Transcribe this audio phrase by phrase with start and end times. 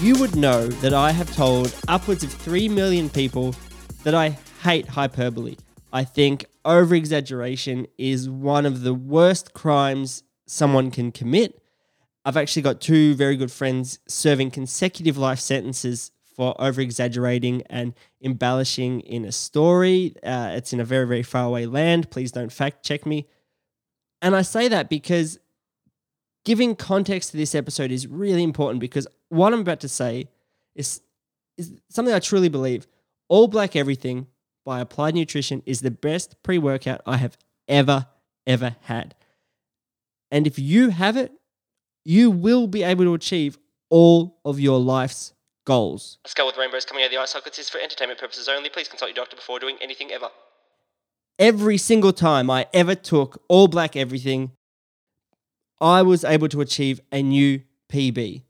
[0.00, 3.54] you would know that I have told upwards of 3 million people
[4.02, 4.30] that I
[4.62, 5.56] hate hyperbole.
[5.92, 11.60] I think over exaggeration is one of the worst crimes someone can commit.
[12.24, 17.92] I've actually got two very good friends serving consecutive life sentences for over exaggerating and
[18.22, 20.14] embellishing in a story.
[20.24, 22.10] Uh, it's in a very, very far away land.
[22.10, 23.28] Please don't fact check me.
[24.22, 25.38] And I say that because
[26.46, 30.28] giving context to this episode is really important because what I'm about to say
[30.74, 31.00] is,
[31.56, 32.86] is something I truly believe.
[33.28, 34.26] All Black Everything
[34.66, 38.06] by Applied Nutrition is the best pre workout I have ever,
[38.46, 39.14] ever had.
[40.30, 41.32] And if you have it,
[42.04, 45.32] you will be able to achieve all of your life's
[45.64, 46.18] goals.
[46.24, 48.68] A skull with rainbows coming out of the eye sockets is for entertainment purposes only.
[48.68, 50.28] Please consult your doctor before doing anything ever.
[51.38, 54.52] Every single time I ever took all black everything,
[55.80, 58.42] I was able to achieve a new PB.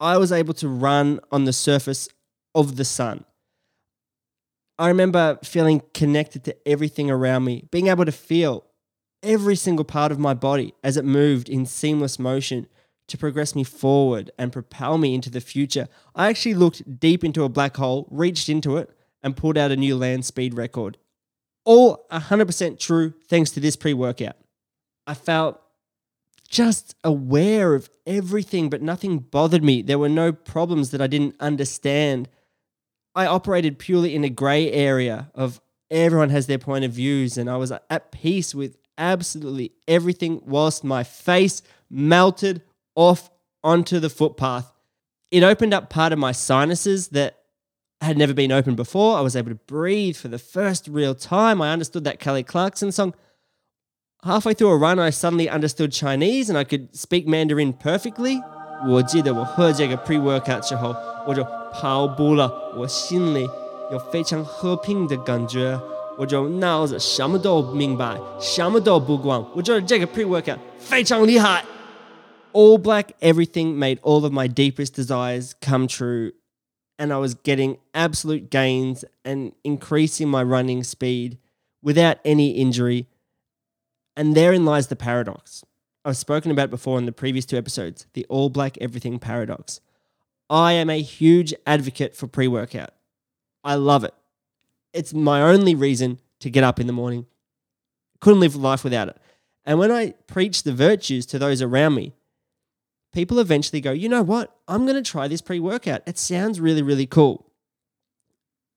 [0.00, 2.08] I was able to run on the surface
[2.54, 3.24] of the sun.
[4.78, 8.64] I remember feeling connected to everything around me, being able to feel
[9.22, 12.68] every single part of my body as it moved in seamless motion
[13.08, 15.88] to progress me forward and propel me into the future.
[16.14, 18.90] I actually looked deep into a black hole, reached into it,
[19.22, 20.98] and pulled out a new land speed record.
[21.64, 24.36] All 100% true thanks to this pre workout.
[25.06, 25.60] I felt
[26.48, 29.82] just aware of everything, but nothing bothered me.
[29.82, 32.28] There were no problems that I didn't understand.
[33.14, 35.60] I operated purely in a gray area of
[35.90, 40.82] everyone has their point of views, and I was at peace with absolutely everything whilst
[40.82, 42.62] my face melted
[42.94, 43.30] off
[43.62, 44.72] onto the footpath.
[45.30, 47.38] It opened up part of my sinuses that
[48.00, 49.16] had never been opened before.
[49.16, 51.60] I was able to breathe for the first real time.
[51.60, 53.14] I understood that Kelly Clarkson song.
[54.23, 58.41] Halfway through a run, I suddenly understood Chinese and I could speak Mandarin perfectly.
[58.87, 60.95] 我记得我喝这个 pre-workout 之后，
[61.27, 63.47] 我就跑步了，我心里
[63.91, 65.79] 有非常和平的感觉，
[66.17, 69.43] 我就脑子什么都明白，什么都不管。
[69.55, 71.65] 我觉得这个 pre-workout 非常厉害。
[72.53, 76.33] All black everything made all of my deepest desires come true,
[76.97, 81.37] and I was getting absolute gains and increasing my running speed
[81.81, 83.07] without any injury.
[84.18, 85.64] And therein lies the paradox.
[86.04, 89.80] I've spoken about before in the previous two episodes the all black everything paradox.
[90.50, 92.90] I am a huge advocate for pre workout.
[93.62, 94.14] I love it.
[94.92, 97.26] It's my only reason to get up in the morning.
[98.20, 99.18] Couldn't live life without it.
[99.64, 102.12] And when I preach the virtues to those around me,
[103.12, 104.56] people eventually go, you know what?
[104.66, 106.02] I'm going to try this pre workout.
[106.06, 107.52] It sounds really, really cool.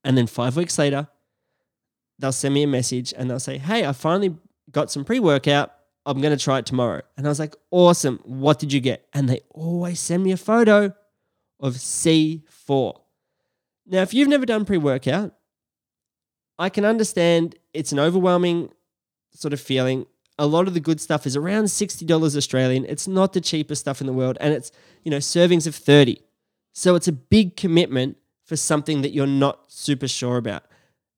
[0.04, 1.08] And then five weeks later,
[2.20, 4.36] they'll send me a message and they'll say, hey, I finally
[4.72, 5.72] got some pre workout.
[6.06, 7.02] I'm going to try it tomorrow.
[7.16, 8.20] And I was like, awesome.
[8.24, 9.08] What did you get?
[9.14, 10.94] And they always send me a photo
[11.60, 13.00] of C4.
[13.86, 15.34] Now, if you've never done pre workout,
[16.58, 18.72] I can understand it's an overwhelming
[19.34, 20.06] sort of feeling.
[20.40, 22.86] A lot of the good stuff is around $60 Australian.
[22.86, 24.38] It's not the cheapest stuff in the world.
[24.42, 24.72] And it's,
[25.04, 26.20] you know, servings of 30.
[26.74, 30.64] So it's a big commitment for something that you're not super sure about.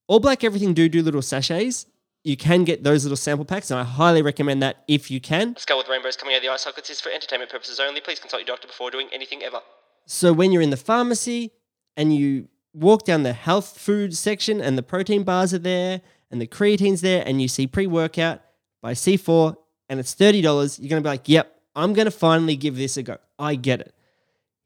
[0.08, 1.85] All Black Everything do do little sachets
[2.23, 5.56] you can get those little sample packs, and I highly recommend that if you can.
[5.57, 8.00] Skull with rainbows coming out of the eye sockets is for entertainment purposes only.
[8.00, 9.59] Please consult your doctor before doing anything ever.
[10.06, 11.51] So when you're in the pharmacy
[11.97, 16.01] and you walk down the health food section and the protein bars are there
[16.31, 18.41] and the creatine's there and you see pre-workout
[18.81, 19.55] by C4
[19.90, 22.95] and it's $30, you're going to be like, "Yep, I'm going to finally give this
[22.95, 23.17] a go.
[23.38, 23.94] I get it."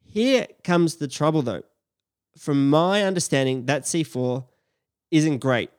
[0.06, 1.64] Here comes the trouble though.
[2.38, 4.46] From my understanding, that C4
[5.10, 5.72] isn't great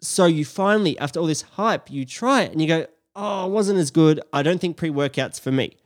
[0.00, 3.50] so you finally, after all this hype, you try it and you go, oh, it
[3.50, 4.20] wasn't as good.
[4.32, 5.76] I don't think pre workout's for me.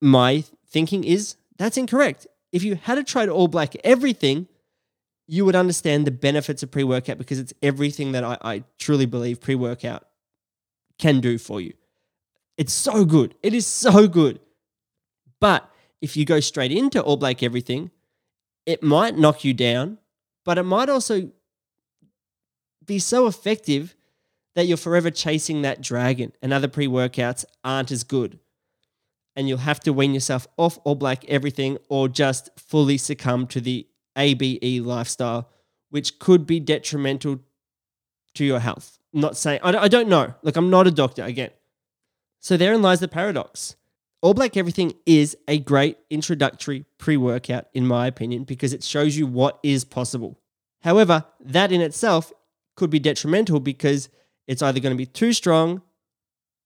[0.00, 2.26] My thinking is that's incorrect.
[2.52, 4.48] If you had to tried all black everything,
[5.26, 9.06] you would understand the benefits of pre workout because it's everything that I, I truly
[9.06, 10.06] believe pre workout
[10.98, 11.74] can do for you.
[12.56, 13.34] It's so good.
[13.42, 14.40] It is so good.
[15.40, 15.70] But
[16.00, 17.90] if you go straight into all black everything,
[18.66, 19.98] it might knock you down,
[20.44, 21.30] but it might also
[22.88, 23.94] be so effective
[24.56, 28.40] that you're forever chasing that dragon and other pre workouts aren't as good.
[29.36, 33.60] And you'll have to wean yourself off all black everything or just fully succumb to
[33.60, 33.86] the
[34.16, 35.48] ABE lifestyle,
[35.90, 37.38] which could be detrimental
[38.34, 38.98] to your health.
[39.14, 40.34] I'm not saying, I don't know.
[40.42, 41.50] Look, I'm not a doctor again.
[42.40, 43.76] So therein lies the paradox.
[44.20, 49.16] All Black Everything is a great introductory pre workout, in my opinion, because it shows
[49.16, 50.40] you what is possible.
[50.82, 52.32] However, that in itself
[52.78, 54.08] could be detrimental because
[54.46, 55.82] it's either going to be too strong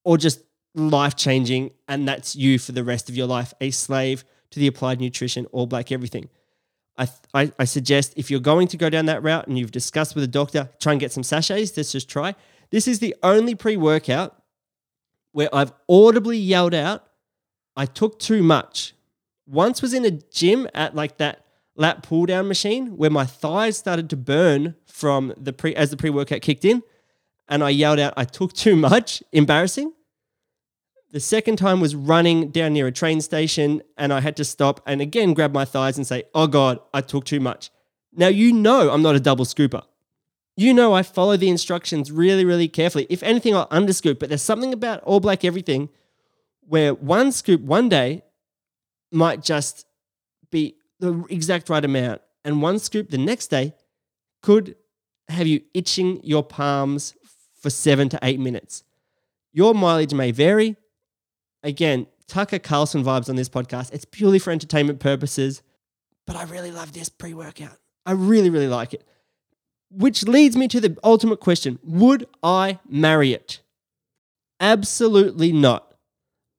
[0.05, 0.41] or just
[0.75, 4.67] life changing, and that's you for the rest of your life, a slave to the
[4.67, 6.29] applied nutrition, all black everything.
[6.97, 10.13] I, I, I suggest if you're going to go down that route and you've discussed
[10.13, 11.75] with a doctor, try and get some sachets.
[11.75, 12.35] Let's just try.
[12.69, 14.41] This is the only pre workout
[15.31, 17.07] where I've audibly yelled out,
[17.75, 18.93] I took too much.
[19.47, 21.42] Once was in a gym at like that
[21.75, 25.97] lat pull down machine where my thighs started to burn from the pre as the
[25.97, 26.83] pre workout kicked in,
[27.47, 29.23] and I yelled out, I took too much.
[29.31, 29.93] Embarrassing.
[31.11, 34.81] The second time was running down near a train station, and I had to stop
[34.87, 37.69] and again grab my thighs and say, Oh God, I took too much.
[38.15, 39.83] Now, you know I'm not a double scooper.
[40.55, 43.07] You know I follow the instructions really, really carefully.
[43.09, 45.89] If anything, I'll underscoop, but there's something about all black everything
[46.61, 48.23] where one scoop one day
[49.11, 49.85] might just
[50.51, 53.73] be the exact right amount, and one scoop the next day
[54.41, 54.75] could
[55.29, 57.15] have you itching your palms
[57.59, 58.83] for seven to eight minutes.
[59.51, 60.75] Your mileage may vary,
[61.61, 63.93] again, Tucker Carlson vibes on this podcast.
[63.93, 65.61] It's purely for entertainment purposes,
[66.25, 67.77] but I really love this pre workout.
[68.05, 69.05] I really, really like it.
[69.89, 73.61] Which leads me to the ultimate question Would I marry it?
[74.59, 75.93] Absolutely not.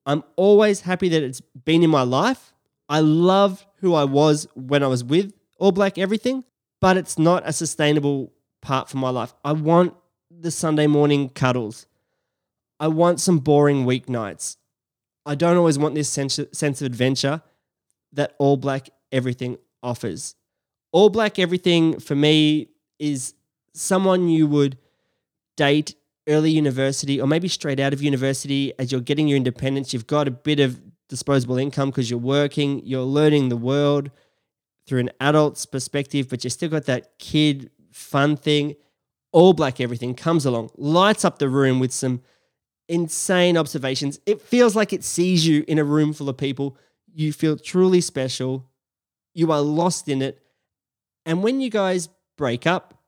[0.05, 2.53] I'm always happy that it's been in my life.
[2.87, 6.43] I love who I was when I was with All Black Everything,
[6.81, 8.33] but it's not a sustainable
[8.63, 9.31] part for my life.
[9.43, 9.93] I want
[10.31, 11.85] the Sunday morning cuddles.
[12.79, 14.57] I want some boring weeknights.
[15.23, 17.43] I don't always want this sense, sense of adventure
[18.13, 20.35] that All Black Everything offers.
[20.91, 23.35] All Black Everything for me is
[23.75, 24.79] someone you would
[25.57, 25.93] date
[26.27, 29.93] early university or maybe straight out of university as you're getting your independence.
[29.93, 34.11] You've got a bit of disposable income because you're working, you're learning the world
[34.87, 38.75] through an adult's perspective, but you still got that kid fun thing.
[39.31, 42.21] All Black Everything comes along, lights up the room with some
[42.87, 44.19] insane observations.
[44.25, 46.77] It feels like it sees you in a room full of people.
[47.13, 48.69] You feel truly special.
[49.33, 50.41] You are lost in it.
[51.25, 53.03] And when you guys break up,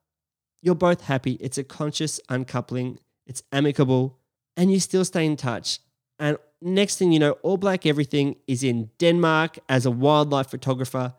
[0.62, 1.34] you're both happy.
[1.34, 4.18] It's a conscious uncoupling, it's amicable,
[4.56, 5.80] and you still stay in touch.
[6.20, 11.14] And next thing you know, All Black Everything is in Denmark as a wildlife photographer.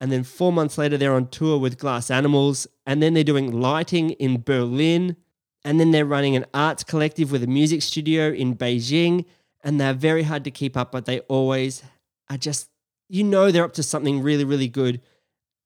[0.00, 2.66] And then four months later, they're on tour with Glass Animals.
[2.86, 5.16] And then they're doing lighting in Berlin.
[5.64, 9.24] And then they're running an arts collective with a music studio in Beijing.
[9.64, 11.82] And they're very hard to keep up, but they always
[12.30, 12.70] are just,
[13.08, 15.00] you know, they're up to something really, really good.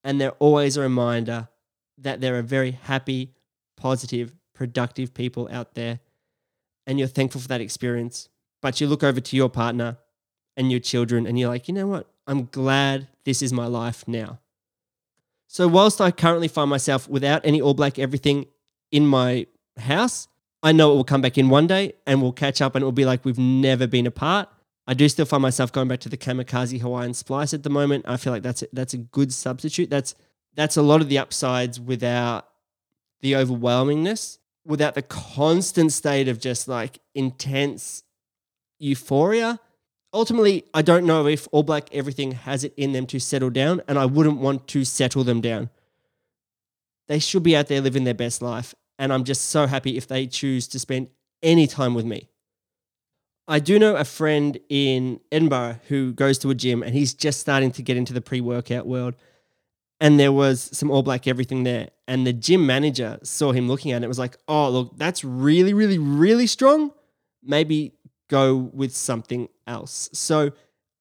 [0.03, 1.49] And they're always a reminder
[1.99, 3.35] that there are a very happy,
[3.77, 6.01] positive, productive people out there.
[6.87, 8.29] And you're thankful for that experience.
[8.63, 9.99] But you look over to your partner
[10.57, 12.09] and your children and you're like, you know what?
[12.27, 14.39] I'm glad this is my life now.
[15.49, 18.47] So, whilst I currently find myself without any all black everything
[18.91, 20.29] in my house,
[20.63, 22.87] I know it will come back in one day and we'll catch up and it
[22.87, 24.49] will be like we've never been apart.
[24.87, 28.05] I do still find myself going back to the kamikaze Hawaiian splice at the moment.
[28.09, 29.91] I feel like that's a, that's a good substitute.
[29.91, 30.15] That's
[30.55, 32.49] that's a lot of the upsides without
[33.21, 38.05] the overwhelmingness, without the constant state of just like intense
[38.83, 39.61] euphoria.
[40.13, 43.81] Ultimately, I don't know if All Black everything has it in them to settle down,
[43.89, 45.71] and I wouldn't want to settle them down.
[47.09, 50.07] They should be out there living their best life, and I'm just so happy if
[50.07, 51.09] they choose to spend
[51.43, 52.29] any time with me.
[53.49, 57.41] I do know a friend in Edinburgh who goes to a gym and he's just
[57.41, 59.15] starting to get into the pre workout world.
[60.01, 61.91] And there was some all black everything there.
[62.09, 65.25] And the gym manager saw him looking at it and was like, oh, look, that's
[65.25, 66.93] really, really, really strong.
[67.43, 67.93] Maybe
[68.29, 70.09] go with something else.
[70.13, 70.53] So,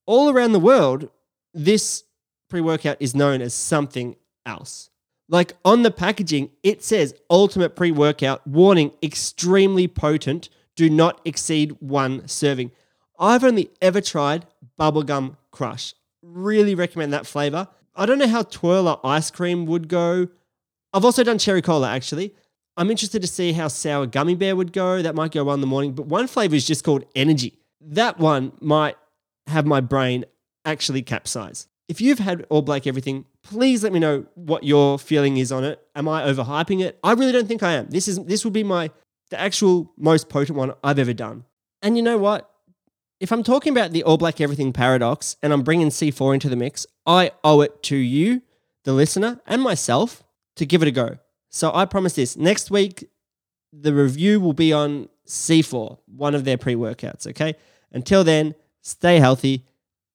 [0.05, 1.09] all around the world,
[1.53, 2.03] this
[2.49, 4.89] pre workout is known as something else.
[5.29, 11.77] Like on the packaging, it says ultimate pre workout, warning, extremely potent, do not exceed
[11.79, 12.71] one serving.
[13.17, 14.45] I've only ever tried
[14.79, 15.93] bubblegum crush.
[16.21, 17.67] Really recommend that flavor.
[17.95, 20.27] I don't know how twirler ice cream would go.
[20.93, 22.35] I've also done cherry cola actually.
[22.81, 25.03] I'm interested to see how sour gummy bear would go.
[25.03, 27.59] That might go well in the morning, but one flavor is just called energy.
[27.79, 28.95] That one might
[29.45, 30.25] have my brain
[30.65, 31.67] actually capsize.
[31.87, 35.63] If you've had all black everything, please let me know what your feeling is on
[35.63, 35.79] it.
[35.95, 36.97] Am I overhyping it?
[37.03, 37.87] I really don't think I am.
[37.91, 38.89] This is this will be my
[39.29, 41.45] the actual most potent one I've ever done.
[41.83, 42.49] And you know what?
[43.19, 46.55] If I'm talking about the all black everything paradox and I'm bringing C4 into the
[46.55, 48.41] mix, I owe it to you,
[48.85, 50.23] the listener, and myself
[50.55, 51.19] to give it a go.
[51.51, 53.07] So I promise this next week,
[53.73, 57.27] the review will be on C4, one of their pre workouts.
[57.27, 57.55] Okay.
[57.91, 59.65] Until then, stay healthy,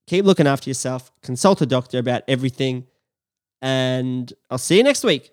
[0.07, 2.87] keep looking after yourself, consult a doctor about everything,
[3.61, 5.31] and I'll see you next week.